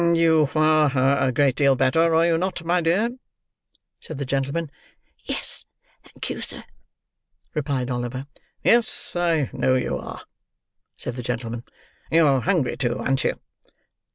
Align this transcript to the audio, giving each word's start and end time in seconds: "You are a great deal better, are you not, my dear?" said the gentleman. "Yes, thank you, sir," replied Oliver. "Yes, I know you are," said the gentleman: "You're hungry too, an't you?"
"You 0.01 0.49
are 0.55 0.91
a 1.27 1.31
great 1.31 1.55
deal 1.55 1.75
better, 1.75 2.15
are 2.15 2.25
you 2.25 2.35
not, 2.35 2.63
my 2.65 2.81
dear?" 2.81 3.11
said 3.99 4.17
the 4.17 4.25
gentleman. 4.25 4.71
"Yes, 5.25 5.65
thank 6.03 6.27
you, 6.31 6.41
sir," 6.41 6.63
replied 7.53 7.91
Oliver. 7.91 8.25
"Yes, 8.63 9.15
I 9.15 9.51
know 9.53 9.75
you 9.75 9.97
are," 9.99 10.23
said 10.97 11.17
the 11.17 11.21
gentleman: 11.21 11.65
"You're 12.11 12.39
hungry 12.41 12.77
too, 12.77 12.97
an't 12.97 13.23
you?" 13.23 13.39